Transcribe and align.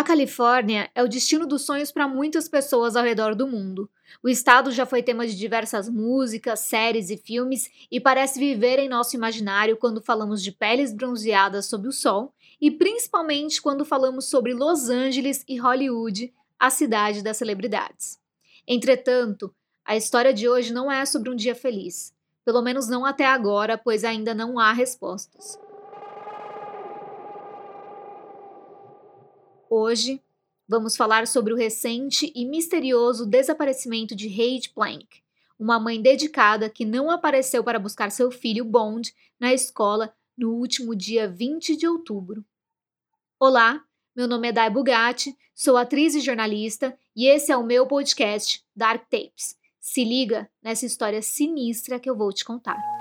A 0.00 0.02
Califórnia 0.02 0.90
é 0.94 1.02
o 1.02 1.08
destino 1.08 1.46
dos 1.46 1.66
sonhos 1.66 1.92
para 1.92 2.08
muitas 2.08 2.48
pessoas 2.48 2.96
ao 2.96 3.04
redor 3.04 3.34
do 3.34 3.46
mundo. 3.46 3.86
O 4.22 4.30
estado 4.30 4.72
já 4.72 4.86
foi 4.86 5.02
tema 5.02 5.26
de 5.26 5.36
diversas 5.36 5.90
músicas, 5.90 6.60
séries 6.60 7.10
e 7.10 7.18
filmes 7.18 7.70
e 7.92 8.00
parece 8.00 8.38
viver 8.38 8.78
em 8.78 8.88
nosso 8.88 9.14
imaginário 9.14 9.76
quando 9.76 10.00
falamos 10.00 10.42
de 10.42 10.52
peles 10.52 10.94
bronzeadas 10.94 11.66
sob 11.66 11.86
o 11.86 11.92
sol 11.92 12.32
e 12.58 12.70
principalmente 12.70 13.60
quando 13.60 13.84
falamos 13.84 14.24
sobre 14.24 14.54
Los 14.54 14.88
Angeles 14.88 15.44
e 15.46 15.58
Hollywood, 15.58 16.32
a 16.58 16.70
cidade 16.70 17.22
das 17.22 17.36
celebridades. 17.36 18.18
Entretanto, 18.66 19.54
a 19.84 19.98
história 19.98 20.32
de 20.32 20.48
hoje 20.48 20.72
não 20.72 20.90
é 20.90 21.04
sobre 21.04 21.28
um 21.28 21.36
dia 21.36 21.54
feliz, 21.54 22.14
pelo 22.42 22.62
menos 22.62 22.88
não 22.88 23.04
até 23.04 23.26
agora, 23.26 23.76
pois 23.76 24.02
ainda 24.02 24.32
não 24.32 24.58
há 24.58 24.72
respostas. 24.72 25.58
Hoje, 29.72 30.20
vamos 30.66 30.96
falar 30.96 31.28
sobre 31.28 31.54
o 31.54 31.56
recente 31.56 32.32
e 32.34 32.44
misterioso 32.44 33.24
desaparecimento 33.24 34.16
de 34.16 34.26
Hage 34.26 34.68
Plank, 34.70 35.06
uma 35.56 35.78
mãe 35.78 36.02
dedicada 36.02 36.68
que 36.68 36.84
não 36.84 37.08
apareceu 37.08 37.62
para 37.62 37.78
buscar 37.78 38.10
seu 38.10 38.32
filho 38.32 38.64
Bond 38.64 39.14
na 39.38 39.54
escola 39.54 40.12
no 40.36 40.50
último 40.54 40.92
dia 40.96 41.28
20 41.28 41.76
de 41.76 41.86
outubro. 41.86 42.44
Olá, 43.38 43.80
meu 44.16 44.26
nome 44.26 44.48
é 44.48 44.52
Dai 44.52 44.68
Bugatti, 44.68 45.38
sou 45.54 45.76
atriz 45.76 46.16
e 46.16 46.20
jornalista 46.20 46.98
e 47.14 47.28
esse 47.28 47.52
é 47.52 47.56
o 47.56 47.62
meu 47.62 47.86
podcast 47.86 48.64
Dark 48.74 49.04
Tapes. 49.04 49.56
Se 49.78 50.02
liga 50.02 50.50
nessa 50.60 50.84
história 50.84 51.22
sinistra 51.22 52.00
que 52.00 52.10
eu 52.10 52.16
vou 52.16 52.32
te 52.32 52.44
contar. 52.44 52.99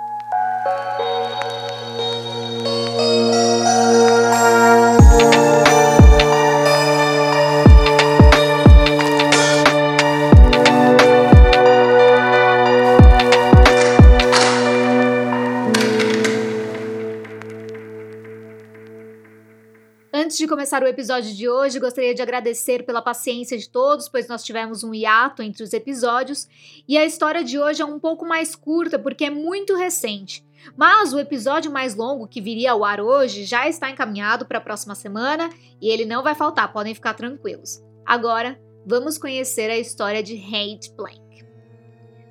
Começar 20.70 20.84
o 20.84 20.88
episódio 20.88 21.34
de 21.34 21.50
hoje, 21.50 21.80
gostaria 21.80 22.14
de 22.14 22.22
agradecer 22.22 22.84
pela 22.86 23.02
paciência 23.02 23.58
de 23.58 23.68
todos, 23.68 24.08
pois 24.08 24.28
nós 24.28 24.44
tivemos 24.44 24.84
um 24.84 24.94
hiato 24.94 25.42
entre 25.42 25.64
os 25.64 25.74
episódios 25.74 26.48
e 26.88 26.96
a 26.96 27.04
história 27.04 27.44
de 27.44 27.58
hoje 27.58 27.82
é 27.82 27.86
um 27.86 28.00
pouco 28.00 28.24
mais 28.24 28.56
curta 28.56 29.00
porque 29.00 29.26
é 29.26 29.32
muito 29.32 29.76
recente. 29.76 30.46
Mas 30.78 31.12
o 31.12 31.18
episódio 31.18 31.72
mais 31.72 31.96
longo 31.96 32.28
que 32.28 32.40
viria 32.40 32.74
ao 32.74 32.86
ar 32.86 33.02
hoje 33.02 33.46
já 33.46 33.68
está 33.68 33.90
encaminhado 33.90 34.46
para 34.46 34.60
a 34.60 34.62
próxima 34.62 34.94
semana 34.94 35.50
e 35.82 35.90
ele 35.90 36.06
não 36.06 36.22
vai 36.22 36.36
faltar, 36.36 36.72
podem 36.72 36.94
ficar 36.94 37.16
tranquilos. 37.16 37.84
Agora, 38.06 38.62
vamos 38.86 39.18
conhecer 39.18 39.72
a 39.72 39.78
história 39.80 40.22
de 40.22 40.36
Hate 40.36 40.94
Blank. 40.96 41.44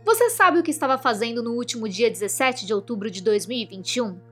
Você 0.04 0.30
sabe 0.30 0.60
o 0.60 0.62
que 0.62 0.70
estava 0.70 0.96
fazendo 0.96 1.42
no 1.42 1.54
último 1.54 1.88
dia 1.88 2.08
17 2.08 2.66
de 2.66 2.72
outubro 2.72 3.10
de 3.10 3.20
2021? 3.20 4.27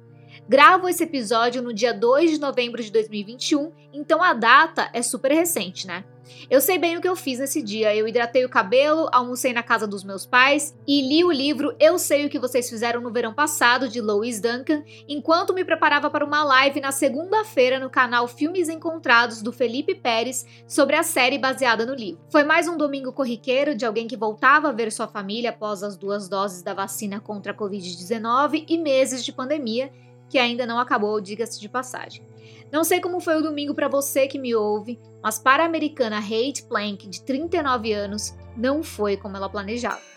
Gravo 0.49 0.89
esse 0.89 1.05
episódio 1.05 1.63
no 1.63 1.73
dia 1.73 1.93
2 1.93 2.33
de 2.33 2.41
novembro 2.41 2.83
de 2.83 2.91
2021, 2.91 3.73
então 3.93 4.23
a 4.23 4.33
data 4.33 4.91
é 4.93 5.03
super 5.03 5.33
recente, 5.33 5.87
né? 5.87 6.05
Eu 6.51 6.61
sei 6.61 6.79
bem 6.79 6.97
o 6.97 7.01
que 7.01 7.09
eu 7.09 7.17
fiz 7.17 7.39
nesse 7.39 7.63
dia. 7.63 7.95
Eu 7.95 8.07
hidratei 8.07 8.45
o 8.45 8.49
cabelo, 8.49 9.09
almocei 9.13 9.53
na 9.53 9.63
casa 9.63 9.87
dos 9.87 10.05
meus 10.05 10.25
pais 10.25 10.77
e 10.87 11.01
li 11.03 11.25
o 11.25 11.33
livro 11.33 11.75
Eu 11.79 11.99
Sei 11.99 12.27
o 12.27 12.31
que 12.31 12.39
Vocês 12.39 12.69
Fizeram 12.69 13.01
no 13.01 13.13
Verão 13.13 13.35
Passado, 13.35 13.89
de 13.89 14.01
Lois 14.01 14.41
Duncan, 14.41 14.83
enquanto 15.09 15.55
me 15.55 15.65
preparava 15.65 16.11
para 16.11 16.25
uma 16.25 16.45
live 16.45 16.81
na 16.81 16.93
segunda-feira 16.93 17.79
no 17.79 17.91
canal 17.91 18.29
Filmes 18.29 18.69
Encontrados 18.69 19.43
do 19.43 19.53
Felipe 19.53 19.95
Pérez 19.95 20.47
sobre 20.67 20.97
a 20.97 21.03
série 21.03 21.39
baseada 21.39 21.85
no 21.85 21.95
livro. 21.95 22.21
Foi 22.29 22.45
mais 22.45 22.69
um 22.69 22.77
domingo 22.77 23.13
corriqueiro 23.13 23.75
de 23.75 23.85
alguém 23.85 24.07
que 24.07 24.17
voltava 24.17 24.69
a 24.69 24.73
ver 24.73 24.93
sua 24.93 25.09
família 25.09 25.51
após 25.51 25.83
as 25.83 25.97
duas 25.97 26.29
doses 26.29 26.63
da 26.63 26.75
vacina 26.75 27.21
contra 27.21 27.53
a 27.53 27.57
Covid-19 27.57 28.65
e 28.69 28.79
meses 28.79 29.25
de 29.25 29.33
pandemia 29.33 29.91
que 30.29 30.39
ainda 30.39 30.67
não 30.67 30.79
acabou, 30.79 31.21
diga-se 31.21 31.61
de 31.61 31.69
passagem. 31.69 32.23
Não 32.71 32.85
sei 32.85 33.01
como 33.01 33.21
foi 33.21 33.37
o 33.37 33.43
domingo 33.43 33.75
para 33.75 33.89
você 33.89 34.27
que 34.27 34.39
me 34.39 34.55
ouve, 34.55 34.99
mas 35.23 35.39
para 35.39 35.63
a 35.63 35.67
americana 35.67 36.19
Hate 36.19 36.65
Plank, 36.69 37.09
de 37.09 37.23
39 37.23 37.93
anos, 37.93 38.35
não 38.57 38.83
foi 38.83 39.17
como 39.17 39.37
ela 39.37 39.49
planejava. 39.49 40.16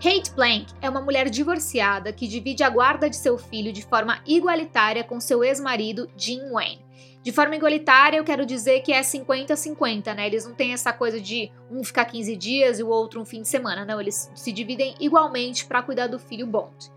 Kate 0.00 0.30
Blank 0.34 0.66
é 0.82 0.90
uma 0.90 1.00
mulher 1.00 1.30
divorciada 1.30 2.12
que 2.12 2.28
divide 2.28 2.62
a 2.62 2.68
guarda 2.68 3.08
de 3.08 3.16
seu 3.16 3.38
filho 3.38 3.72
de 3.72 3.82
forma 3.82 4.20
igualitária 4.26 5.02
com 5.02 5.18
seu 5.18 5.42
ex-marido 5.42 6.10
Jim 6.16 6.50
Wayne. 6.50 6.84
De 7.22 7.32
forma 7.32 7.56
igualitária, 7.56 8.18
eu 8.18 8.24
quero 8.24 8.44
dizer 8.44 8.80
que 8.80 8.92
é 8.92 9.00
50-50, 9.00 10.14
né? 10.14 10.26
Eles 10.26 10.44
não 10.44 10.52
têm 10.52 10.74
essa 10.74 10.92
coisa 10.92 11.18
de 11.18 11.50
um 11.70 11.82
ficar 11.82 12.04
15 12.04 12.36
dias 12.36 12.78
e 12.78 12.82
o 12.82 12.88
outro 12.88 13.18
um 13.18 13.24
fim 13.24 13.40
de 13.40 13.48
semana, 13.48 13.82
não. 13.82 13.98
Eles 13.98 14.30
se 14.34 14.52
dividem 14.52 14.94
igualmente 15.00 15.64
para 15.64 15.82
cuidar 15.82 16.06
do 16.06 16.18
filho 16.18 16.46
Bond. 16.46 16.92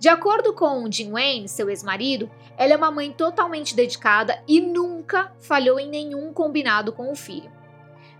De 0.00 0.08
acordo 0.08 0.52
com 0.52 0.90
Jim 0.90 1.12
Wayne, 1.12 1.48
seu 1.48 1.70
ex-marido, 1.70 2.28
ela 2.56 2.72
é 2.72 2.76
uma 2.76 2.90
mãe 2.90 3.12
totalmente 3.12 3.76
dedicada 3.76 4.42
e 4.48 4.60
nunca 4.60 5.32
falhou 5.38 5.78
em 5.78 5.88
nenhum 5.88 6.32
combinado 6.32 6.92
com 6.92 7.12
o 7.12 7.16
filho. 7.16 7.57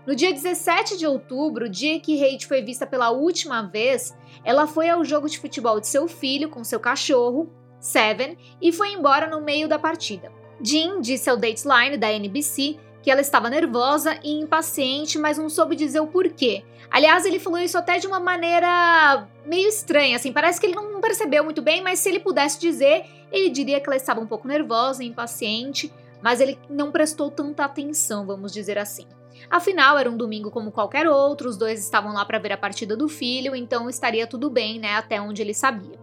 No 0.05 0.15
dia 0.15 0.33
17 0.33 0.97
de 0.97 1.05
outubro, 1.05 1.69
dia 1.69 1.99
que 1.99 2.19
Kate 2.19 2.47
foi 2.47 2.61
vista 2.61 2.87
pela 2.87 3.11
última 3.11 3.61
vez, 3.61 4.15
ela 4.43 4.65
foi 4.65 4.89
ao 4.89 5.03
jogo 5.03 5.29
de 5.29 5.37
futebol 5.37 5.79
de 5.79 5.87
seu 5.87 6.07
filho 6.07 6.49
com 6.49 6.63
seu 6.63 6.79
cachorro, 6.79 7.51
Seven, 7.79 8.37
e 8.61 8.71
foi 8.71 8.91
embora 8.91 9.27
no 9.27 9.41
meio 9.41 9.67
da 9.67 9.79
partida. 9.79 10.31
Jean 10.61 10.99
disse 10.99 11.29
ao 11.29 11.37
Dateline 11.37 11.97
da 11.97 12.11
NBC 12.11 12.77
que 13.01 13.09
ela 13.09 13.21
estava 13.21 13.49
nervosa 13.49 14.19
e 14.23 14.31
impaciente, 14.31 15.17
mas 15.17 15.37
não 15.37 15.49
soube 15.49 15.75
dizer 15.75 16.01
o 16.01 16.07
porquê. 16.07 16.63
Aliás, 16.91 17.23
ele 17.23 17.39
falou 17.39 17.59
isso 17.59 17.77
até 17.77 17.97
de 17.97 18.07
uma 18.07 18.19
maneira 18.19 19.27
meio 19.45 19.69
estranha, 19.69 20.15
assim, 20.15 20.33
parece 20.33 20.59
que 20.59 20.65
ele 20.65 20.75
não 20.75 20.99
percebeu 20.99 21.43
muito 21.43 21.61
bem, 21.61 21.81
mas 21.81 21.99
se 21.99 22.09
ele 22.09 22.19
pudesse 22.19 22.59
dizer, 22.59 23.05
ele 23.31 23.49
diria 23.49 23.79
que 23.79 23.87
ela 23.87 23.95
estava 23.95 24.19
um 24.19 24.27
pouco 24.27 24.47
nervosa 24.47 25.03
e 25.03 25.07
impaciente, 25.07 25.93
mas 26.21 26.41
ele 26.41 26.59
não 26.69 26.91
prestou 26.91 27.31
tanta 27.31 27.63
atenção, 27.63 28.25
vamos 28.25 28.51
dizer 28.51 28.77
assim. 28.77 29.05
Afinal, 29.49 29.97
era 29.97 30.09
um 30.09 30.17
domingo 30.17 30.49
como 30.49 30.71
qualquer 30.71 31.07
outro, 31.07 31.49
os 31.49 31.57
dois 31.57 31.79
estavam 31.79 32.13
lá 32.13 32.25
para 32.25 32.39
ver 32.39 32.51
a 32.51 32.57
partida 32.57 32.95
do 32.95 33.07
filho, 33.07 33.55
então 33.55 33.89
estaria 33.89 34.25
tudo 34.25 34.49
bem, 34.49 34.79
né, 34.79 34.95
até 34.95 35.21
onde 35.21 35.41
ele 35.41 35.53
sabia. 35.53 35.99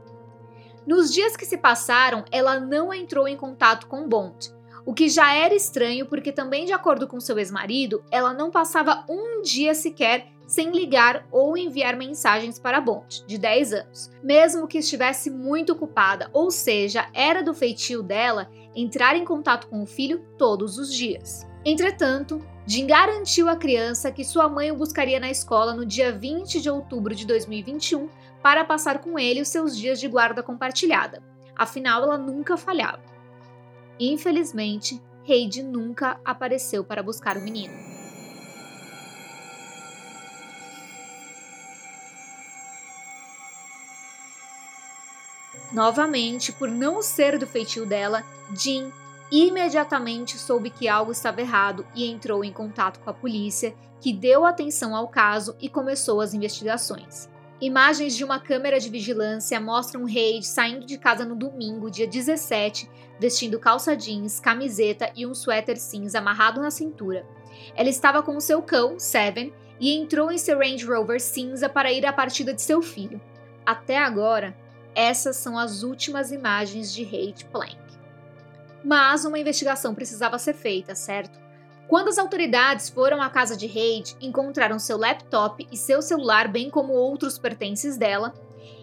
Nos 0.87 1.13
dias 1.13 1.37
que 1.37 1.45
se 1.45 1.59
passaram, 1.59 2.25
ela 2.31 2.61
não 2.61 2.95
entrou 2.95 3.27
em 3.27 3.37
contato 3.37 3.87
com 3.89 4.09
Bond, 4.09 4.55
o 4.85 4.95
que 4.95 5.09
já 5.09 5.35
era 5.35 5.53
estranho 5.53 6.07
porque 6.07 6.31
também 6.31 6.65
de 6.65 6.73
acordo 6.73 7.09
com 7.09 7.19
seu 7.19 7.39
ex-marido, 7.39 8.05
ela 8.11 8.33
não 8.33 8.53
passava 8.53 9.05
um 9.09 9.43
dia 9.43 9.75
sequer 9.75 10.29
sem 10.47 10.71
ligar 10.71 11.27
ou 11.33 11.59
enviar 11.59 11.97
mensagens 11.97 12.59
para 12.59 12.81
Bond, 12.81 13.25
de 13.27 13.37
10 13.37 13.73
anos, 13.73 14.11
mesmo 14.23 14.69
que 14.69 14.79
estivesse 14.79 15.29
muito 15.29 15.73
ocupada, 15.73 16.31
ou 16.33 16.53
seja, 16.53 17.09
era 17.13 17.43
do 17.43 17.53
feitio 17.53 18.03
dela 18.03 18.49
entrar 18.75 19.17
em 19.17 19.25
contato 19.25 19.67
com 19.67 19.83
o 19.83 19.87
filho 19.87 20.25
todos 20.39 20.79
os 20.79 20.93
dias. 20.93 21.46
Entretanto, 21.69 22.41
Jim 22.65 22.87
garantiu 22.87 23.49
à 23.49 23.57
criança 23.57 24.13
que 24.13 24.25
sua 24.25 24.49
mãe 24.49 24.71
o 24.71 24.77
buscaria 24.77 25.19
na 25.19 25.29
escola 25.29 25.75
no 25.75 25.85
dia 25.85 26.13
20 26.13 26.61
de 26.61 26.71
outubro 26.71 27.13
de 27.13 27.27
2021 27.27 28.09
para 28.41 28.65
passar 28.65 29.01
com 29.01 29.19
ele 29.19 29.41
os 29.41 29.49
seus 29.49 29.77
dias 29.77 29.99
de 29.99 30.07
guarda 30.07 30.45
compartilhada. 30.45 31.21
Afinal, 31.57 32.05
ela 32.05 32.17
nunca 32.17 32.57
falhava. 32.57 33.03
Infelizmente, 33.99 35.03
Heidi 35.27 35.61
nunca 35.61 36.21
apareceu 36.25 36.85
para 36.85 37.03
buscar 37.03 37.37
o 37.37 37.43
menino. 37.43 37.75
Novamente, 45.73 46.53
por 46.53 46.69
não 46.69 47.03
ser 47.03 47.37
do 47.37 47.47
feitio 47.47 47.85
dela, 47.85 48.23
Jim 48.55 48.93
imediatamente 49.31 50.39
soube 50.39 50.71
que 50.71 50.89
algo 50.89 51.13
estava 51.13 51.41
errado 51.41 51.87
e 51.95 52.07
entrou 52.07 52.45
em 52.45 52.53
contato 52.53 53.01
com 53.01 53.11
a 53.11 53.15
polícia, 53.15 53.75
que 54.01 54.13
deu 54.13 54.45
atenção 54.45 54.95
ao 54.95 55.09
caso 55.09 55.57
e 55.61 55.69
começou 55.69 56.21
as 56.21 56.35
investigações. 56.35 57.29
Imagens 57.61 58.15
de 58.15 58.23
uma 58.23 58.39
câmera 58.39 58.79
de 58.79 58.91
vigilância 58.91 59.59
mostram 59.59 60.05
Reid 60.05 60.47
saindo 60.47 60.85
de 60.85 60.99
casa 60.99 61.25
no 61.25 61.35
domingo, 61.35 61.91
dia 61.91 62.07
17, 62.07 62.89
vestindo 63.19 63.59
calça 63.59 63.97
jeans, 63.97 64.39
camiseta 64.39 65.11
e 65.17 65.27
um 65.27 65.35
suéter 65.35 65.79
cinza 65.79 66.19
amarrado 66.19 66.61
na 66.61 66.71
cintura. 66.71 67.27
Ela 67.75 67.89
estava 67.89 68.23
com 68.23 68.39
seu 68.39 68.61
cão, 68.61 68.99
Seven, 68.99 69.55
e 69.81 69.95
entrou 69.97 70.31
em 70.31 70.39
seu 70.39 70.59
Range 70.59 70.85
Rover 70.85 71.21
cinza 71.21 71.69
para 71.69 71.91
ir 71.91 72.05
à 72.05 72.13
partida 72.13 72.53
de 72.53 72.61
seu 72.61 72.83
filho. 72.83 73.21
Até 73.65 73.99
agora, 73.99 74.57
essas 74.95 75.37
são 75.37 75.59
as 75.59 75.83
últimas 75.83 76.31
imagens 76.31 76.93
de 76.93 77.05
Hate 77.05 77.47
Plank. 77.47 77.86
Mas 78.87 79.25
uma 79.25 79.37
investigação 79.37 79.97
precisava 79.97 80.39
ser 80.39 80.55
feita, 80.55 80.95
certo? 80.95 81.37
Quando 81.89 82.07
as 82.07 82.19
autoridades 82.19 82.89
foram 82.89 83.21
à 83.21 83.29
casa 83.29 83.57
de 83.57 83.67
Reid, 83.67 84.15
encontraram 84.21 84.79
seu 84.79 84.97
laptop 84.97 85.67
e 85.73 85.77
seu 85.77 86.01
celular, 86.01 86.47
bem 86.47 86.71
como 86.71 86.93
outros 86.93 87.37
pertences 87.37 87.97
dela. 87.97 88.33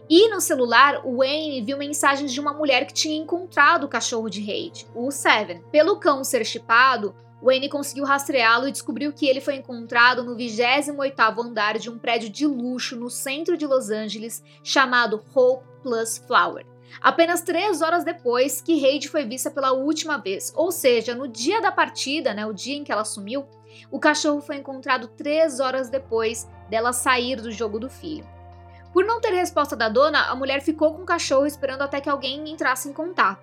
E 0.09 0.27
no 0.27 0.41
celular, 0.41 1.01
Wayne 1.05 1.61
viu 1.61 1.77
mensagens 1.77 2.33
de 2.33 2.39
uma 2.41 2.51
mulher 2.51 2.85
que 2.85 2.93
tinha 2.93 3.15
encontrado 3.15 3.85
o 3.85 3.87
cachorro 3.87 4.29
de 4.29 4.41
Reid, 4.41 4.85
o 4.93 5.09
Seven. 5.09 5.63
Pelo 5.71 5.97
cão 5.97 6.21
ser 6.21 6.45
chipado, 6.45 7.15
Wayne 7.41 7.69
conseguiu 7.69 8.03
rastreá-lo 8.03 8.67
e 8.67 8.73
descobriu 8.73 9.13
que 9.13 9.25
ele 9.25 9.39
foi 9.39 9.55
encontrado 9.55 10.21
no 10.21 10.35
28º 10.35 11.45
andar 11.45 11.79
de 11.79 11.89
um 11.89 11.97
prédio 11.97 12.29
de 12.29 12.45
luxo 12.45 12.97
no 12.97 13.09
centro 13.09 13.55
de 13.55 13.65
Los 13.65 13.89
Angeles 13.89 14.43
chamado 14.61 15.23
Hope 15.33 15.65
Plus 15.81 16.17
Flower. 16.17 16.72
Apenas 17.01 17.41
três 17.41 17.81
horas 17.81 18.03
depois 18.03 18.61
que 18.61 18.75
Reid 18.75 19.09
foi 19.09 19.25
vista 19.25 19.51
pela 19.51 19.71
última 19.73 20.17
vez, 20.17 20.53
ou 20.55 20.71
seja, 20.71 21.15
no 21.15 21.27
dia 21.27 21.61
da 21.61 21.71
partida, 21.71 22.33
né, 22.33 22.45
o 22.45 22.53
dia 22.53 22.75
em 22.75 22.83
que 22.83 22.91
ela 22.91 23.03
sumiu, 23.03 23.45
o 23.91 23.99
cachorro 23.99 24.41
foi 24.41 24.57
encontrado 24.57 25.07
três 25.07 25.59
horas 25.59 25.89
depois 25.89 26.47
dela 26.69 26.93
sair 26.93 27.35
do 27.37 27.51
jogo 27.51 27.79
do 27.79 27.89
filho. 27.89 28.27
Por 28.93 29.03
não 29.03 29.19
ter 29.19 29.33
resposta 29.33 29.75
da 29.75 29.89
dona, 29.89 30.27
a 30.29 30.35
mulher 30.35 30.61
ficou 30.61 30.93
com 30.93 31.01
o 31.01 31.05
cachorro 31.05 31.47
esperando 31.47 31.81
até 31.81 31.99
que 31.99 32.09
alguém 32.09 32.47
entrasse 32.49 32.87
em 32.87 32.93
contato. 32.93 33.41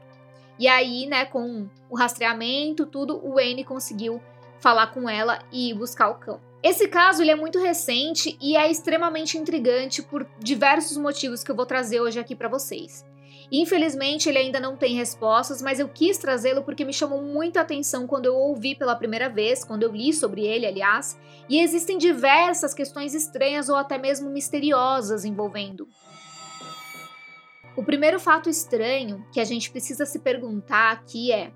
E 0.59 0.69
aí, 0.69 1.07
né, 1.07 1.25
com 1.25 1.69
o 1.89 1.97
rastreamento, 1.97 2.87
tudo, 2.87 3.21
o 3.27 3.35
Wayne 3.35 3.65
conseguiu 3.65 4.23
falar 4.61 4.89
com 4.89 5.09
ela 5.09 5.41
e 5.51 5.75
buscar 5.75 6.11
o 6.11 6.15
cão. 6.17 6.41
Esse 6.63 6.87
caso 6.87 7.23
ele 7.23 7.31
é 7.31 7.35
muito 7.35 7.59
recente 7.59 8.37
e 8.41 8.57
é 8.57 8.71
extremamente 8.71 9.39
intrigante 9.39 10.03
por 10.03 10.27
diversos 10.39 10.99
motivos 10.99 11.43
que 11.43 11.51
eu 11.51 11.57
vou 11.57 11.65
trazer 11.65 12.01
hoje 12.01 12.21
aqui 12.21 12.37
para 12.37 12.49
vocês. 12.49 13.05
Infelizmente, 13.53 14.29
ele 14.29 14.39
ainda 14.39 14.61
não 14.61 14.77
tem 14.77 14.95
respostas, 14.95 15.61
mas 15.61 15.81
eu 15.81 15.89
quis 15.89 16.19
trazê-lo 16.19 16.63
porque 16.63 16.85
me 16.85 16.93
chamou 16.93 17.21
muita 17.21 17.61
atenção 17.61 18.07
quando 18.07 18.27
eu 18.27 18.37
ouvi 18.37 18.77
pela 18.77 18.95
primeira 18.95 19.29
vez, 19.29 19.65
quando 19.65 19.83
eu 19.83 19.91
li 19.91 20.13
sobre 20.13 20.47
ele, 20.47 20.67
aliás, 20.67 21.19
e 21.49 21.59
existem 21.59 21.99
diversas 21.99 22.73
questões 22.73 23.13
estranhas 23.13 23.69
ou 23.69 23.75
até 23.75 23.99
mesmo 23.99 24.31
misteriosas 24.31 25.25
envolvendo. 25.25 25.89
O 27.77 27.83
primeiro 27.83 28.21
fato 28.21 28.49
estranho 28.49 29.27
que 29.33 29.41
a 29.41 29.45
gente 29.45 29.71
precisa 29.71 30.07
se 30.07 30.21
perguntar 30.21 30.93
aqui 30.93 31.33
é: 31.33 31.51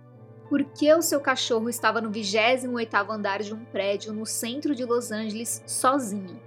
por 0.49 0.65
que 0.65 0.93
o 0.93 1.03
seu 1.03 1.21
cachorro 1.21 1.69
estava 1.69 2.01
no 2.01 2.11
28º 2.11 3.11
andar 3.11 3.41
de 3.43 3.55
um 3.55 3.65
prédio 3.65 4.13
no 4.13 4.27
centro 4.27 4.75
de 4.75 4.85
Los 4.85 5.13
Angeles 5.13 5.63
sozinho? 5.67 6.41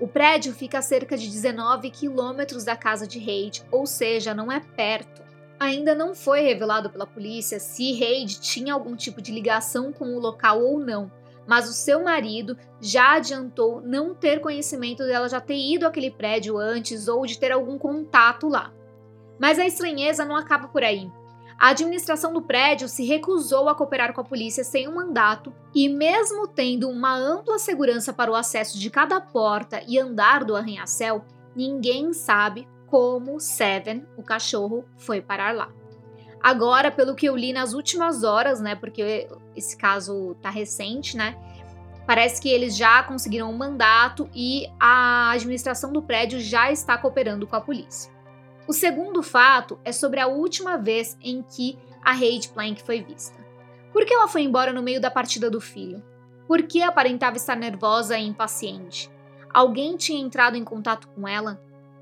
O 0.00 0.08
prédio 0.08 0.52
fica 0.52 0.78
a 0.78 0.82
cerca 0.82 1.16
de 1.16 1.28
19 1.28 1.88
quilômetros 1.90 2.64
da 2.64 2.76
casa 2.76 3.06
de 3.06 3.18
Reid, 3.18 3.62
ou 3.70 3.86
seja, 3.86 4.34
não 4.34 4.50
é 4.50 4.60
perto. 4.60 5.22
Ainda 5.58 5.94
não 5.94 6.14
foi 6.14 6.40
revelado 6.40 6.90
pela 6.90 7.06
polícia 7.06 7.60
se 7.60 7.92
Reid 7.92 8.40
tinha 8.40 8.74
algum 8.74 8.96
tipo 8.96 9.22
de 9.22 9.30
ligação 9.30 9.92
com 9.92 10.16
o 10.16 10.18
local 10.18 10.60
ou 10.60 10.80
não, 10.80 11.10
mas 11.46 11.68
o 11.68 11.72
seu 11.72 12.02
marido 12.02 12.56
já 12.80 13.14
adiantou 13.14 13.80
não 13.80 14.14
ter 14.14 14.40
conhecimento 14.40 15.04
dela 15.04 15.28
já 15.28 15.40
ter 15.40 15.56
ido 15.56 15.86
àquele 15.86 16.10
prédio 16.10 16.58
antes 16.58 17.06
ou 17.06 17.24
de 17.24 17.38
ter 17.38 17.52
algum 17.52 17.78
contato 17.78 18.48
lá. 18.48 18.72
Mas 19.38 19.58
a 19.58 19.66
estranheza 19.66 20.24
não 20.24 20.36
acaba 20.36 20.68
por 20.68 20.82
aí. 20.82 21.10
A 21.58 21.68
administração 21.68 22.32
do 22.32 22.42
prédio 22.42 22.88
se 22.88 23.04
recusou 23.04 23.68
a 23.68 23.74
cooperar 23.74 24.12
com 24.12 24.20
a 24.20 24.24
polícia 24.24 24.64
sem 24.64 24.88
um 24.88 24.94
mandato 24.94 25.52
e, 25.74 25.88
mesmo 25.88 26.48
tendo 26.48 26.88
uma 26.88 27.16
ampla 27.16 27.58
segurança 27.58 28.12
para 28.12 28.30
o 28.30 28.34
acesso 28.34 28.78
de 28.78 28.90
cada 28.90 29.20
porta 29.20 29.82
e 29.86 29.98
andar 29.98 30.44
do 30.44 30.56
arranha-céu, 30.56 31.24
ninguém 31.54 32.12
sabe 32.12 32.68
como 32.86 33.40
Seven, 33.40 34.06
o 34.16 34.22
cachorro, 34.22 34.84
foi 34.96 35.20
parar 35.20 35.54
lá. 35.54 35.70
Agora, 36.42 36.90
pelo 36.90 37.14
que 37.14 37.26
eu 37.26 37.34
li 37.34 37.52
nas 37.52 37.72
últimas 37.72 38.22
horas, 38.22 38.60
né, 38.60 38.74
porque 38.74 39.28
esse 39.56 39.76
caso 39.76 40.36
tá 40.42 40.50
recente, 40.50 41.16
né, 41.16 41.36
parece 42.06 42.40
que 42.40 42.48
eles 42.48 42.76
já 42.76 43.02
conseguiram 43.02 43.50
um 43.50 43.56
mandato 43.56 44.28
e 44.34 44.66
a 44.78 45.30
administração 45.30 45.90
do 45.90 46.02
prédio 46.02 46.38
já 46.38 46.70
está 46.70 46.98
cooperando 46.98 47.46
com 47.46 47.56
a 47.56 47.60
polícia. 47.60 48.13
O 48.66 48.72
segundo 48.72 49.22
fato 49.22 49.78
é 49.84 49.92
sobre 49.92 50.20
a 50.20 50.26
última 50.26 50.78
vez 50.78 51.18
em 51.20 51.42
que 51.42 51.78
a 52.02 52.16
Heidi 52.16 52.48
Plank 52.48 52.82
foi 52.82 53.02
vista. 53.02 53.38
Por 53.92 54.06
que 54.06 54.14
ela 54.14 54.26
foi 54.26 54.42
embora 54.42 54.72
no 54.72 54.82
meio 54.82 55.00
da 55.00 55.10
partida 55.10 55.50
do 55.50 55.60
filho? 55.60 56.02
Por 56.48 56.62
que 56.62 56.82
aparentava 56.82 57.36
estar 57.36 57.56
nervosa 57.56 58.18
e 58.18 58.26
impaciente? 58.26 59.10
Alguém 59.52 59.96
tinha 59.96 60.20
entrado 60.20 60.56
em 60.56 60.64
contato 60.64 61.08
com 61.08 61.28
ela? 61.28 61.60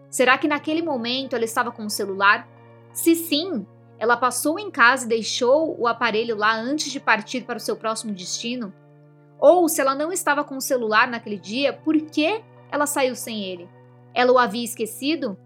Será 0.08 0.38
que 0.38 0.46
naquele 0.46 0.82
momento 0.82 1.34
ela 1.34 1.44
estava 1.44 1.72
com 1.72 1.84
o 1.84 1.90
celular? 1.90 2.48
Se 2.92 3.14
sim, 3.14 3.66
ela 3.98 4.16
passou 4.16 4.58
em 4.58 4.70
casa 4.70 5.04
e 5.04 5.08
deixou 5.08 5.78
o 5.78 5.86
aparelho 5.88 6.36
lá 6.36 6.54
antes 6.54 6.92
de 6.92 7.00
partir 7.00 7.42
para 7.44 7.56
o 7.56 7.60
seu 7.60 7.76
próximo 7.76 8.12
destino? 8.12 8.72
Ou 9.38 9.68
se 9.68 9.80
ela 9.80 9.94
não 9.94 10.12
estava 10.12 10.44
com 10.44 10.56
o 10.56 10.60
celular 10.60 11.08
naquele 11.08 11.38
dia, 11.38 11.72
por 11.72 11.96
que 11.96 12.42
ela 12.70 12.86
saiu 12.86 13.16
sem 13.16 13.42
ele? 13.44 13.68
Ela 14.14 14.32
o 14.32 14.38
havia 14.38 14.64
esquecido? 14.64 15.36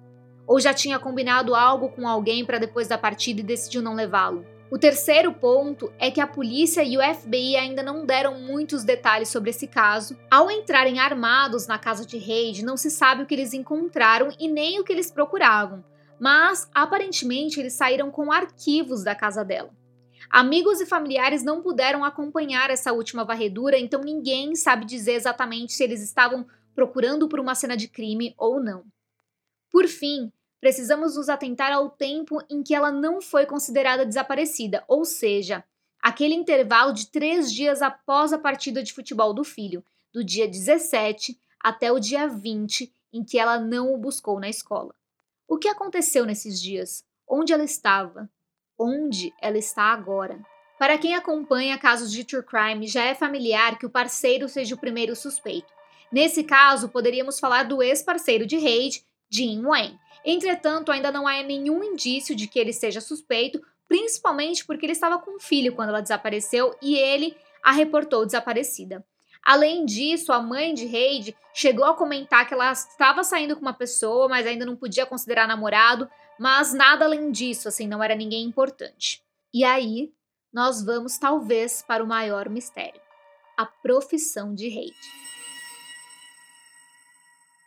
Ou 0.46 0.60
já 0.60 0.72
tinha 0.72 0.98
combinado 0.98 1.54
algo 1.54 1.88
com 1.88 2.06
alguém 2.06 2.44
para 2.44 2.58
depois 2.58 2.88
da 2.88 2.96
partida 2.96 3.40
e 3.40 3.44
decidiu 3.44 3.82
não 3.82 3.94
levá-lo. 3.94 4.44
O 4.69 4.78
terceiro 4.78 5.32
ponto 5.32 5.93
é 5.96 6.10
que 6.10 6.20
a 6.20 6.26
polícia 6.26 6.82
e 6.82 6.98
o 6.98 7.14
FBI 7.14 7.56
ainda 7.56 7.84
não 7.84 8.04
deram 8.04 8.40
muitos 8.40 8.82
detalhes 8.82 9.28
sobre 9.28 9.50
esse 9.50 9.69
caso. 9.69 10.19
Ao 10.28 10.50
entrarem 10.50 10.98
armados 10.98 11.69
na 11.69 11.78
casa 11.78 12.04
de 12.04 12.19
Reid, 12.19 12.64
não 12.64 12.76
se 12.76 12.90
sabe 12.90 13.22
o 13.22 13.26
que 13.26 13.34
eles 13.34 13.52
encontraram 13.52 14.28
e 14.40 14.48
nem 14.48 14.81
o 14.81 14.84
que 14.84 14.93
eles 14.93 15.10
procuravam, 15.10 15.84
mas 16.19 16.69
aparentemente 16.75 17.60
eles 17.60 17.75
saíram 17.75 18.10
com 18.10 18.32
arquivos 18.32 19.04
da 19.04 19.14
casa 19.14 19.44
dela. 19.44 19.70
Amigos 20.28 20.81
e 20.81 20.87
familiares 20.87 21.44
não 21.44 21.62
puderam 21.62 22.04
acompanhar 22.04 22.69
essa 22.69 22.92
última 22.92 23.25
varredura, 23.25 23.78
então 23.78 24.00
ninguém 24.00 24.56
sabe 24.56 24.84
dizer 24.84 25.12
exatamente 25.12 25.72
se 25.72 25.84
eles 25.84 26.02
estavam 26.02 26.44
procurando 26.75 27.28
por 27.28 27.38
uma 27.38 27.54
cena 27.54 27.76
de 27.76 27.87
crime 27.87 28.34
ou 28.37 28.60
não. 28.60 28.84
Por 29.70 29.87
fim, 29.87 30.32
precisamos 30.60 31.16
nos 31.16 31.28
atentar 31.28 31.72
ao 31.72 31.90
tempo 31.90 32.42
em 32.48 32.62
que 32.62 32.74
ela 32.74 32.90
não 32.90 33.20
foi 33.20 33.46
considerada 33.46 34.04
desaparecida, 34.04 34.84
ou 34.88 35.04
seja, 35.04 35.64
aquele 36.00 36.34
intervalo 36.34 36.92
de 36.92 37.08
três 37.08 37.52
dias 37.52 37.82
após 37.82 38.32
a 38.32 38.38
partida 38.38 38.82
de 38.82 38.92
futebol 38.92 39.32
do 39.32 39.44
filho, 39.44 39.84
do 40.12 40.24
dia 40.24 40.48
17 40.48 41.38
até 41.60 41.90
o 41.90 41.98
dia 41.98 42.26
20, 42.26 42.92
em 43.12 43.24
que 43.24 43.38
ela 43.38 43.58
não 43.58 43.92
o 43.92 43.98
buscou 43.98 44.38
na 44.38 44.48
escola. 44.48 44.94
O 45.48 45.58
que 45.58 45.68
aconteceu 45.68 46.24
nesses 46.24 46.60
dias? 46.60 47.04
Onde 47.28 47.52
ela 47.52 47.64
estava? 47.64 48.28
Onde 48.78 49.32
ela 49.40 49.58
está 49.58 49.84
agora? 49.84 50.44
Para 50.78 50.98
quem 50.98 51.14
acompanha 51.14 51.78
casos 51.78 52.12
de 52.12 52.24
true 52.24 52.42
crime, 52.42 52.86
já 52.86 53.04
é 53.04 53.14
familiar 53.14 53.78
que 53.78 53.86
o 53.86 53.90
parceiro 53.90 54.48
seja 54.48 54.75
o 54.75 54.78
primeiro 54.78 55.16
suspeito. 55.16 55.72
Nesse 56.12 56.44
caso, 56.44 56.88
poderíamos 56.88 57.40
falar 57.40 57.62
do 57.64 57.82
ex-parceiro 57.82 58.46
de 58.46 58.58
Reid, 58.58 59.05
Jim 59.30 59.62
Wayne. 59.62 59.99
Entretanto, 60.25 60.90
ainda 60.90 61.12
não 61.12 61.26
há 61.26 61.42
nenhum 61.42 61.83
indício 61.85 62.35
de 62.35 62.47
que 62.47 62.59
ele 62.59 62.73
seja 62.73 63.00
suspeito, 63.00 63.61
principalmente 63.88 64.64
porque 64.64 64.87
ele 64.87 64.92
estava 64.92 65.18
com 65.18 65.37
um 65.37 65.40
filho 65.40 65.75
quando 65.75 65.90
ela 65.90 66.00
desapareceu 66.02 66.75
e 66.83 66.97
ele 66.97 67.37
a 67.62 67.73
reportou 67.73 68.25
desaparecida. 68.25 69.04
Além 69.47 69.87
disso, 69.87 70.33
a 70.33 70.42
mãe 70.42 70.75
de 70.75 70.87
Reid 70.87 71.37
chegou 71.54 71.85
a 71.85 71.95
comentar 71.95 72.49
que 72.49 72.52
ela 72.52 72.73
estava 72.73 73.23
saindo 73.23 73.54
com 73.54 73.62
uma 73.62 73.73
pessoa, 73.73 74.28
mas 74.28 74.45
ainda 74.45 74.66
não 74.66 74.75
podia 74.75 75.06
considerar 75.06 75.47
namorado, 75.47 76.11
mas 76.38 76.75
nada 76.75 77.04
além 77.04 77.30
disso, 77.30 77.68
assim, 77.68 77.87
não 77.87 78.02
era 78.02 78.16
ninguém 78.16 78.45
importante. 78.45 79.23
E 79.54 79.62
aí, 79.62 80.12
nós 80.52 80.85
vamos 80.85 81.16
talvez 81.16 81.80
para 81.80 82.02
o 82.02 82.06
maior 82.09 82.49
mistério: 82.49 83.00
a 83.56 83.64
profissão 83.64 84.52
de 84.52 84.68
Reid. 84.68 84.97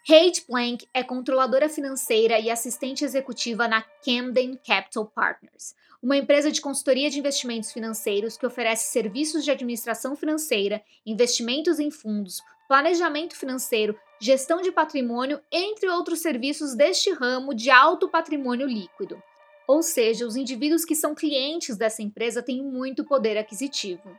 Kate 0.09 0.41
Plank 0.41 0.87
é 0.91 1.03
controladora 1.03 1.69
financeira 1.69 2.39
e 2.39 2.49
assistente 2.49 3.05
executiva 3.05 3.67
na 3.67 3.83
Camden 4.03 4.59
Capital 4.65 5.05
Partners, 5.05 5.75
uma 6.01 6.17
empresa 6.17 6.51
de 6.51 6.61
consultoria 6.61 7.11
de 7.11 7.19
investimentos 7.19 7.71
financeiros 7.71 8.35
que 8.35 8.43
oferece 8.43 8.91
serviços 8.91 9.45
de 9.45 9.51
administração 9.51 10.15
financeira, 10.15 10.81
investimentos 11.05 11.79
em 11.79 11.91
fundos, 11.91 12.41
planejamento 12.67 13.35
financeiro, 13.35 13.95
gestão 14.19 14.63
de 14.63 14.71
patrimônio, 14.71 15.39
entre 15.51 15.87
outros 15.87 16.21
serviços 16.21 16.73
deste 16.73 17.11
ramo 17.13 17.53
de 17.53 17.69
alto 17.69 18.09
patrimônio 18.09 18.65
líquido. 18.65 19.21
Ou 19.67 19.83
seja, 19.83 20.25
os 20.25 20.35
indivíduos 20.35 20.85
que 20.85 20.95
são 20.95 21.13
clientes 21.13 21.77
dessa 21.77 22.01
empresa 22.01 22.41
têm 22.41 22.63
muito 22.63 23.05
poder 23.05 23.37
aquisitivo. 23.37 24.09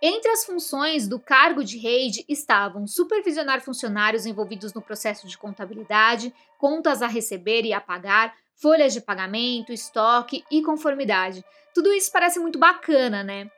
Entre 0.00 0.30
as 0.30 0.44
funções 0.44 1.08
do 1.08 1.18
cargo 1.18 1.64
de 1.64 1.76
RAID 1.76 2.24
estavam 2.28 2.86
supervisionar 2.86 3.60
funcionários 3.60 4.26
envolvidos 4.26 4.72
no 4.72 4.80
processo 4.80 5.26
de 5.26 5.36
contabilidade, 5.36 6.32
contas 6.56 7.02
a 7.02 7.08
receber 7.08 7.64
e 7.64 7.72
a 7.72 7.80
pagar, 7.80 8.32
folhas 8.54 8.92
de 8.92 9.00
pagamento, 9.00 9.72
estoque 9.72 10.44
e 10.52 10.62
conformidade. 10.62 11.44
Tudo 11.74 11.92
isso 11.92 12.12
parece 12.12 12.38
muito 12.38 12.60
bacana, 12.60 13.24
né? 13.24 13.50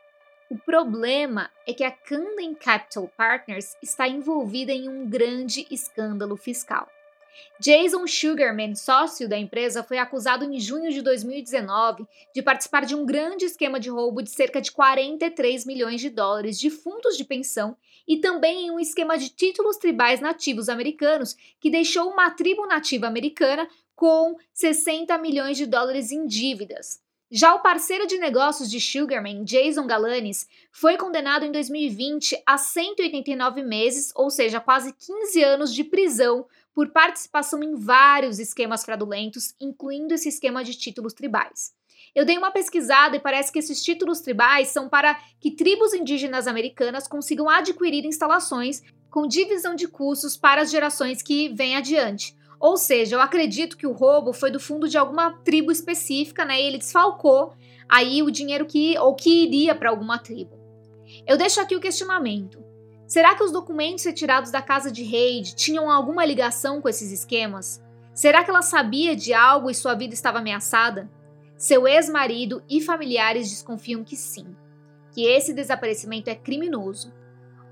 O 0.51 0.57
problema 0.57 1.51
é 1.67 1.75
que 1.75 1.85
a 1.85 1.91
Camden 1.91 2.55
Capital 2.55 3.07
Partners 3.17 3.77
está 3.83 4.09
envolvida 4.09 4.73
em 4.73 4.89
um 4.89 5.09
grande 5.09 5.67
escândalo 5.71 6.37
fiscal. 6.39 6.89
Jason 7.59 8.07
Sugarman, 8.07 8.75
sócio 8.75 9.29
da 9.29 9.39
empresa, 9.39 9.83
foi 9.83 9.99
acusado 9.99 10.45
em 10.45 10.59
junho 10.59 10.91
de 10.91 11.03
2019 11.03 12.07
de 12.35 12.43
participar 12.43 12.87
de 12.87 12.95
um 12.95 13.05
grande 13.05 13.45
esquema 13.45 13.79
de 13.79 13.91
roubo 13.91 14.23
de 14.23 14.31
cerca 14.31 14.61
de 14.61 14.73
43 14.73 15.67
milhões 15.67 16.01
de 16.01 16.09
dólares 16.09 16.59
de 16.59 16.71
fundos 16.71 17.17
de 17.17 17.25
pensão 17.25 17.77
e 18.09 18.17
também 18.17 18.67
em 18.67 18.71
um 18.71 18.81
esquema 18.81 19.19
de 19.19 19.29
títulos 19.29 19.77
tribais 19.77 20.21
nativos 20.21 20.69
americanos 20.69 21.37
que 21.61 21.71
deixou 21.71 22.11
uma 22.11 22.31
tribo 22.31 22.67
nativa 22.67 23.07
americana 23.07 23.69
com 23.95 24.37
60 24.55 25.17
milhões 25.19 25.57
de 25.59 25.67
dólares 25.67 26.11
em 26.11 26.27
dívidas. 26.27 27.01
Já 27.33 27.55
o 27.55 27.61
parceiro 27.61 28.09
de 28.09 28.19
negócios 28.19 28.69
de 28.69 28.81
Sugarman, 28.81 29.45
Jason 29.45 29.87
Galanis, 29.87 30.49
foi 30.73 30.97
condenado 30.97 31.45
em 31.45 31.53
2020 31.53 32.43
a 32.45 32.59
189 32.59 33.63
meses, 33.63 34.11
ou 34.17 34.31
seja, 34.31 34.59
quase 34.59 34.93
15 34.93 35.45
anos 35.45 35.73
de 35.73 35.85
prisão, 35.85 36.45
por 36.75 36.91
participação 36.91 37.63
em 37.63 37.75
vários 37.75 38.39
esquemas 38.39 38.85
fraudulentos, 38.85 39.55
incluindo 39.61 40.15
esse 40.15 40.29
esquema 40.29 40.63
de 40.63 40.75
títulos 40.75 41.13
tribais. 41.13 41.73
Eu 42.15 42.25
dei 42.25 42.37
uma 42.37 42.51
pesquisada 42.51 43.17
e 43.17 43.21
parece 43.21 43.53
que 43.53 43.59
esses 43.59 43.83
títulos 43.83 44.21
tribais 44.21 44.69
são 44.69 44.89
para 44.89 45.15
que 45.41 45.51
tribos 45.51 45.95
indígenas 45.95 46.47
americanas 46.47 47.07
consigam 47.07 47.49
adquirir 47.49 48.05
instalações 48.05 48.83
com 49.11 49.27
divisão 49.27 49.75
de 49.75 49.87
custos 49.89 50.37
para 50.37 50.63
as 50.63 50.71
gerações 50.71 51.23
que 51.23 51.49
vêm 51.51 51.77
adiante. 51.77 52.37
Ou 52.59 52.77
seja, 52.77 53.17
eu 53.17 53.21
acredito 53.21 53.77
que 53.77 53.87
o 53.87 53.93
roubo 53.93 54.33
foi 54.33 54.51
do 54.51 54.61
fundo 54.61 54.89
de 54.89 54.99
alguma 54.99 55.33
tribo 55.45 55.73
específica, 55.73 56.45
né? 56.45 56.61
E 56.61 56.67
ele 56.67 56.79
desfalcou 56.79 57.55
aí 57.89 58.23
o 58.23 58.31
dinheiro 58.31 58.67
que 58.67 58.99
ou 58.99 59.15
que 59.15 59.45
iria 59.45 59.75
para 59.75 59.91
alguma 59.91 60.19
tribo. 60.19 60.59
Eu 61.27 61.37
deixo 61.37 61.61
aqui 61.61 61.75
o 61.75 61.81
questionamento. 61.81 62.70
Será 63.11 63.35
que 63.35 63.43
os 63.43 63.51
documentos 63.51 64.05
retirados 64.05 64.53
da 64.53 64.63
casa 64.63 64.89
de 64.89 65.03
Reid 65.03 65.57
tinham 65.57 65.91
alguma 65.91 66.25
ligação 66.25 66.81
com 66.81 66.89
esses 66.89 67.11
esquemas? 67.11 67.83
Será 68.15 68.45
que 68.45 68.51
ela 68.51 68.63
sabia 68.63 69.17
de 69.17 69.35
algo 69.35 69.69
e 69.69 69.75
sua 69.75 69.95
vida 69.95 70.15
estava 70.15 70.39
ameaçada? 70.39 71.11
Seu 71.57 71.89
ex-marido 71.89 72.63
e 72.71 72.81
familiares 72.81 73.51
desconfiam 73.51 74.05
que 74.05 74.15
sim, 74.15 74.55
que 75.11 75.27
esse 75.27 75.53
desaparecimento 75.53 76.31
é 76.31 76.37
criminoso. 76.37 77.13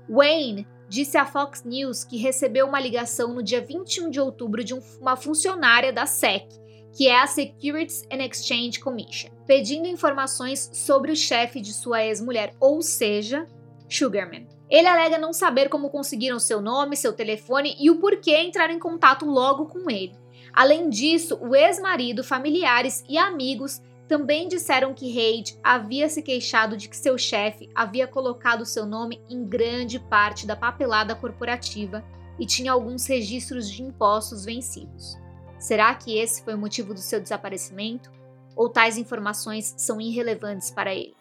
Wayne 0.09 0.67
disse 0.89 1.17
à 1.17 1.25
Fox 1.25 1.63
News 1.63 2.03
que 2.03 2.17
recebeu 2.17 2.67
uma 2.67 2.81
ligação 2.81 3.33
no 3.33 3.41
dia 3.41 3.61
21 3.61 4.09
de 4.09 4.19
outubro 4.19 4.61
de 4.61 4.73
uma 4.73 5.15
funcionária 5.15 5.93
da 5.93 6.05
SEC, 6.05 6.49
que 6.91 7.07
é 7.07 7.17
a 7.17 7.25
Securities 7.25 8.05
and 8.11 8.25
Exchange 8.25 8.81
Commission, 8.81 9.29
pedindo 9.47 9.87
informações 9.87 10.69
sobre 10.73 11.13
o 11.13 11.15
chefe 11.15 11.61
de 11.61 11.71
sua 11.71 12.03
ex-mulher, 12.03 12.53
ou 12.59 12.81
seja, 12.81 13.47
Sugarman. 13.87 14.58
Ele 14.69 14.87
alega 14.87 15.17
não 15.17 15.33
saber 15.33 15.67
como 15.67 15.89
conseguiram 15.89 16.39
seu 16.39 16.61
nome, 16.61 16.95
seu 16.95 17.11
telefone 17.11 17.75
e 17.79 17.89
o 17.89 17.97
porquê 17.99 18.37
entrar 18.37 18.69
em 18.69 18.77
contato 18.77 19.25
logo 19.25 19.65
com 19.65 19.89
ele. 19.89 20.15
Além 20.53 20.89
disso, 20.89 21.37
o 21.41 21.55
ex-marido, 21.55 22.23
familiares 22.23 23.03
e 23.07 23.17
amigos 23.17 23.81
também 24.07 24.47
disseram 24.47 24.93
que 24.93 25.11
Reid 25.11 25.57
havia 25.63 26.09
se 26.09 26.21
queixado 26.21 26.75
de 26.75 26.89
que 26.89 26.97
seu 26.97 27.17
chefe 27.17 27.69
havia 27.75 28.07
colocado 28.07 28.65
seu 28.65 28.85
nome 28.85 29.21
em 29.29 29.45
grande 29.45 29.99
parte 29.99 30.47
da 30.47 30.55
papelada 30.55 31.15
corporativa 31.15 32.03
e 32.39 32.45
tinha 32.45 32.71
alguns 32.71 33.05
registros 33.05 33.69
de 33.69 33.83
impostos 33.83 34.45
vencidos. 34.45 35.15
Será 35.59 35.93
que 35.93 36.17
esse 36.17 36.43
foi 36.43 36.55
o 36.55 36.57
motivo 36.57 36.93
do 36.93 36.99
seu 36.99 37.19
desaparecimento? 37.19 38.09
Ou 38.55 38.69
tais 38.69 38.97
informações 38.97 39.73
são 39.77 40.01
irrelevantes 40.01 40.71
para 40.71 40.93
ele? 40.93 41.15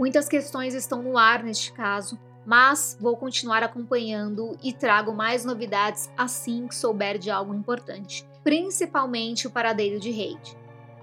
Muitas 0.00 0.28
questões 0.28 0.74
estão 0.74 1.00
no 1.00 1.16
ar 1.16 1.44
neste 1.44 1.72
caso, 1.72 2.18
mas 2.44 2.98
vou 3.00 3.16
continuar 3.16 3.62
acompanhando 3.62 4.58
e 4.60 4.72
trago 4.72 5.12
mais 5.12 5.44
novidades 5.44 6.10
assim 6.18 6.66
que 6.66 6.74
souber 6.74 7.18
de 7.18 7.30
algo 7.30 7.54
importante 7.54 8.28
principalmente 8.42 9.46
o 9.46 9.50
paradeiro 9.50 10.00
de 10.00 10.10
Reid. 10.10 10.56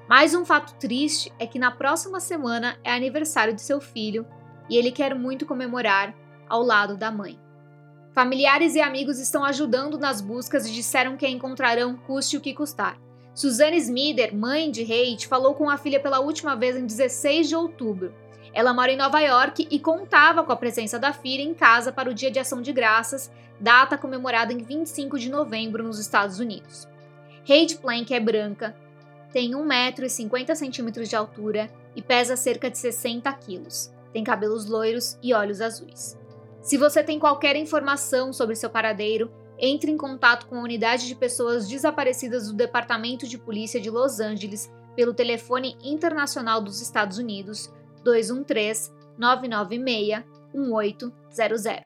Mais 0.08 0.34
um 0.34 0.46
fato 0.46 0.74
triste 0.76 1.32
é 1.38 1.46
que 1.46 1.60
na 1.60 1.72
próxima 1.72 2.20
semana 2.20 2.78
é 2.84 2.92
aniversário 2.92 3.54
de 3.54 3.62
seu 3.62 3.80
filho 3.82 4.26
e 4.70 4.78
ele 4.78 4.92
quer 4.92 5.14
muito 5.14 5.46
comemorar 5.46 6.16
ao 6.48 6.64
lado 6.64 6.96
da 6.96 7.12
mãe. 7.12 7.40
Familiares 8.14 8.74
e 8.74 8.82
amigos 8.82 9.20
estão 9.20 9.44
ajudando 9.44 10.00
nas 10.00 10.22
buscas 10.22 10.66
e 10.66 10.72
disseram 10.72 11.18
que 11.18 11.26
a 11.26 11.30
encontrarão 11.30 11.96
custe 11.96 12.38
o 12.38 12.42
que 12.42 12.54
custar. 12.54 12.98
Suzanne 13.36 13.78
Smither, 13.78 14.36
mãe 14.36 14.72
de 14.72 14.84
Reid, 14.84 15.28
falou 15.28 15.54
com 15.54 15.70
a 15.70 15.78
filha 15.78 16.00
pela 16.00 16.20
última 16.20 16.56
vez 16.56 16.76
em 16.76 16.86
16 16.86 17.50
de 17.50 17.56
outubro. 17.56 18.14
Ela 18.58 18.74
mora 18.74 18.92
em 18.92 18.98
Nova 18.98 19.20
York 19.20 19.68
e 19.70 19.78
contava 19.78 20.44
com 20.44 20.52
a 20.52 20.56
presença 20.56 20.98
da 20.98 21.14
filha 21.14 21.44
em 21.44 21.54
casa 21.54 21.92
para 21.92 22.10
o 22.10 22.14
Dia 22.14 22.32
de 22.32 22.40
Ação 22.40 22.60
de 22.60 22.74
Graças, 22.74 23.32
data 23.60 24.00
comemorada 24.00 24.52
em 24.52 24.64
25 24.64 25.20
de 25.20 25.30
novembro 25.30 25.84
nos 25.84 26.00
Estados 26.00 26.40
Unidos. 26.40 26.88
Kate 27.46 27.78
Plank 27.78 28.12
é 28.12 28.20
branca, 28.20 28.76
tem 29.32 29.52
1,50m 29.52 31.08
de 31.08 31.16
altura 31.16 31.70
e 31.96 32.02
pesa 32.02 32.36
cerca 32.36 32.68
de 32.68 32.80
60 32.80 33.32
quilos. 33.34 33.94
Tem 34.12 34.24
cabelos 34.24 34.66
loiros 34.66 35.20
e 35.22 35.36
olhos 35.36 35.62
azuis. 35.62 36.18
Se 36.60 36.80
você 36.80 37.04
tem 37.04 37.20
qualquer 37.20 37.56
informação 37.56 38.34
sobre 38.34 38.56
seu 38.56 38.72
paradeiro, 38.72 39.32
entre 39.60 39.92
em 39.92 39.98
contato 39.98 40.48
com 40.48 40.56
a 40.56 40.64
unidade 40.64 41.06
de 41.06 41.14
pessoas 41.14 41.68
desaparecidas 41.68 42.48
do 42.48 42.54
Departamento 42.54 43.28
de 43.28 43.38
Polícia 43.38 43.80
de 43.80 43.92
Los 43.92 44.20
Angeles 44.20 44.68
pelo 44.96 45.14
telefone 45.14 45.78
internacional 45.84 46.60
dos 46.60 46.82
Estados 46.82 47.20
Unidos 47.20 47.72
213 48.08 48.92
996 49.18 50.24
1800. 50.54 51.86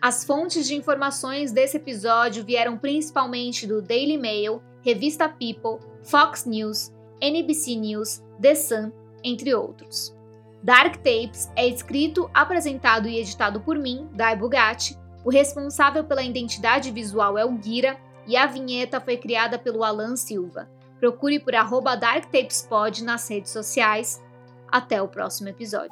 As 0.00 0.24
fontes 0.24 0.66
de 0.66 0.74
informações 0.74 1.52
desse 1.52 1.76
episódio 1.76 2.44
vieram 2.44 2.78
principalmente 2.78 3.66
do 3.66 3.82
Daily 3.82 4.16
Mail, 4.16 4.62
Revista 4.80 5.28
People, 5.28 5.86
Fox 6.02 6.46
News, 6.46 6.90
NBC 7.20 7.74
News, 7.76 8.22
The 8.40 8.54
Sun, 8.54 8.92
entre 9.22 9.54
outros. 9.54 10.16
Dark 10.62 10.96
Tapes 10.96 11.50
é 11.56 11.68
escrito, 11.68 12.30
apresentado 12.32 13.08
e 13.08 13.18
editado 13.18 13.60
por 13.60 13.76
mim, 13.76 14.08
Dai 14.14 14.34
Bugatti. 14.34 14.96
O 15.24 15.30
responsável 15.30 16.04
pela 16.04 16.22
identidade 16.22 16.90
visual 16.90 17.36
é 17.36 17.44
o 17.44 17.52
Guira 17.52 17.98
e 18.26 18.36
a 18.36 18.46
vinheta 18.46 19.00
foi 19.00 19.16
criada 19.16 19.58
pelo 19.58 19.84
Alan 19.84 20.16
Silva. 20.16 20.70
Procure 21.00 21.38
por 21.38 21.54
arroba 21.54 21.96
Dark 21.96 22.26
Tapes 22.26 22.62
Pod 22.62 23.02
nas 23.04 23.28
redes 23.28 23.50
sociais. 23.52 24.22
Até 24.70 25.00
o 25.00 25.08
próximo 25.08 25.48
episódio. 25.48 25.90